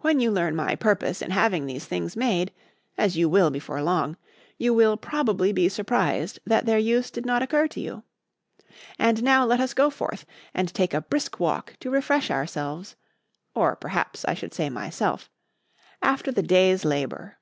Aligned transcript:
When 0.00 0.20
you 0.20 0.30
learn 0.30 0.54
my 0.54 0.76
purpose 0.76 1.22
in 1.22 1.30
having 1.30 1.64
these 1.64 1.86
things 1.86 2.18
made 2.18 2.52
as 2.98 3.16
you 3.16 3.30
will 3.30 3.48
before 3.48 3.80
long 3.82 4.18
you 4.58 4.74
will 4.74 4.98
probably 4.98 5.54
be 5.54 5.70
surprised 5.70 6.38
that 6.44 6.66
their 6.66 6.76
use 6.78 7.10
did 7.10 7.24
not 7.24 7.42
occur 7.42 7.66
to 7.68 7.80
you. 7.80 8.02
And 8.98 9.22
now 9.22 9.46
let 9.46 9.60
us 9.60 9.72
go 9.72 9.88
forth 9.88 10.26
and 10.52 10.68
take 10.74 10.92
a 10.92 11.00
brisk 11.00 11.40
walk 11.40 11.78
to 11.80 11.88
refresh 11.90 12.30
ourselves 12.30 12.94
(or 13.54 13.74
perhaps 13.74 14.22
I 14.26 14.34
should 14.34 14.52
say 14.52 14.68
myself) 14.68 15.30
after 16.02 16.30
the 16.30 16.42
day's 16.42 16.84
labour. 16.84 17.38